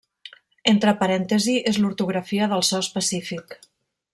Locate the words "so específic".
2.71-3.59